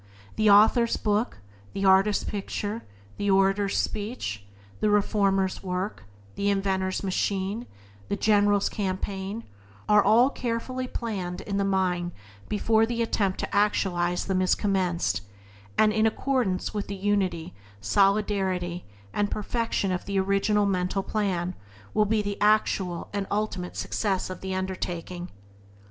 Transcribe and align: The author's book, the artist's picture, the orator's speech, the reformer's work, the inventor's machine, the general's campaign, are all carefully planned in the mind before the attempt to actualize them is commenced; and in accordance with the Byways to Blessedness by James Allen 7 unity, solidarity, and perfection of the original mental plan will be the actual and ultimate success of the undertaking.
The 0.35 0.49
author's 0.49 0.97
book, 0.97 1.37
the 1.73 1.85
artist's 1.85 2.23
picture, 2.23 2.81
the 3.17 3.29
orator's 3.29 3.77
speech, 3.77 4.43
the 4.79 4.89
reformer's 4.89 5.61
work, 5.61 6.05
the 6.33 6.49
inventor's 6.49 7.03
machine, 7.03 7.67
the 8.09 8.15
general's 8.15 8.67
campaign, 8.67 9.43
are 9.87 10.03
all 10.03 10.31
carefully 10.31 10.87
planned 10.87 11.41
in 11.41 11.57
the 11.57 11.63
mind 11.63 12.13
before 12.49 12.87
the 12.87 13.03
attempt 13.03 13.39
to 13.41 13.55
actualize 13.55 14.25
them 14.25 14.41
is 14.41 14.55
commenced; 14.55 15.21
and 15.77 15.93
in 15.93 16.07
accordance 16.07 16.73
with 16.73 16.87
the 16.87 16.95
Byways 16.95 17.03
to 17.13 17.17
Blessedness 17.19 17.43
by 17.43 17.43
James 17.43 17.97
Allen 17.97 18.25
7 18.25 18.33
unity, 18.33 18.81
solidarity, 18.81 18.85
and 19.13 19.29
perfection 19.29 19.91
of 19.91 20.05
the 20.05 20.19
original 20.19 20.65
mental 20.65 21.03
plan 21.03 21.53
will 21.93 22.05
be 22.05 22.23
the 22.23 22.41
actual 22.41 23.11
and 23.13 23.27
ultimate 23.29 23.77
success 23.77 24.31
of 24.31 24.41
the 24.41 24.55
undertaking. 24.55 25.29